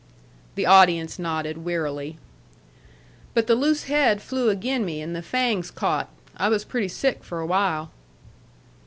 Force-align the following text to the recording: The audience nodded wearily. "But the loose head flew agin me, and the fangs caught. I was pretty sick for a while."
The 0.55 0.65
audience 0.65 1.19
nodded 1.19 1.59
wearily. 1.59 2.17
"But 3.35 3.45
the 3.45 3.53
loose 3.53 3.83
head 3.83 4.19
flew 4.19 4.49
agin 4.49 4.83
me, 4.83 4.99
and 4.99 5.15
the 5.15 5.21
fangs 5.21 5.69
caught. 5.69 6.09
I 6.35 6.49
was 6.49 6.65
pretty 6.65 6.87
sick 6.87 7.23
for 7.23 7.39
a 7.39 7.45
while." 7.45 7.91